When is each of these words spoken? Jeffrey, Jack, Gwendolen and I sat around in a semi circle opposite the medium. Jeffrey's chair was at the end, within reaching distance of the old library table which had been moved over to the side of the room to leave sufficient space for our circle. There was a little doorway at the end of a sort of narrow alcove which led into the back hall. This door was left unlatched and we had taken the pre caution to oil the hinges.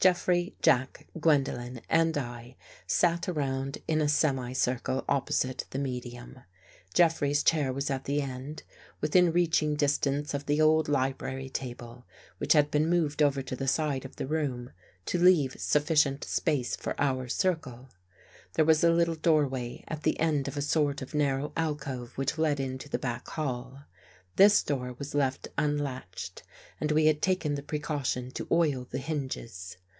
Jeffrey, 0.00 0.54
Jack, 0.60 1.06
Gwendolen 1.18 1.80
and 1.88 2.18
I 2.18 2.56
sat 2.86 3.26
around 3.26 3.78
in 3.88 4.02
a 4.02 4.08
semi 4.08 4.52
circle 4.52 5.02
opposite 5.08 5.64
the 5.70 5.78
medium. 5.78 6.40
Jeffrey's 6.92 7.42
chair 7.42 7.72
was 7.72 7.88
at 7.88 8.04
the 8.04 8.20
end, 8.20 8.64
within 9.00 9.32
reaching 9.32 9.74
distance 9.76 10.34
of 10.34 10.44
the 10.44 10.60
old 10.60 10.90
library 10.90 11.48
table 11.48 12.04
which 12.36 12.52
had 12.52 12.70
been 12.70 12.90
moved 12.90 13.22
over 13.22 13.40
to 13.40 13.56
the 13.56 13.66
side 13.66 14.04
of 14.04 14.16
the 14.16 14.26
room 14.26 14.72
to 15.06 15.18
leave 15.18 15.56
sufficient 15.58 16.22
space 16.22 16.76
for 16.76 16.94
our 17.00 17.26
circle. 17.26 17.88
There 18.56 18.66
was 18.66 18.84
a 18.84 18.90
little 18.92 19.14
doorway 19.16 19.84
at 19.88 20.02
the 20.02 20.20
end 20.20 20.48
of 20.48 20.58
a 20.58 20.60
sort 20.60 21.00
of 21.00 21.14
narrow 21.14 21.50
alcove 21.56 22.18
which 22.18 22.36
led 22.36 22.60
into 22.60 22.90
the 22.90 22.98
back 22.98 23.26
hall. 23.28 23.84
This 24.36 24.62
door 24.62 24.94
was 24.98 25.14
left 25.14 25.48
unlatched 25.56 26.42
and 26.78 26.92
we 26.92 27.06
had 27.06 27.22
taken 27.22 27.54
the 27.54 27.62
pre 27.62 27.78
caution 27.78 28.30
to 28.32 28.46
oil 28.52 28.86
the 28.90 28.98
hinges. 28.98 29.78